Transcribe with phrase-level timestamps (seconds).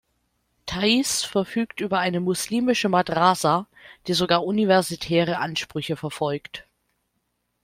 [0.65, 3.67] Taizz verfügt über eine muslimische Madrasa,
[4.07, 6.65] die sogar universitäre Ansprüche verfolgt.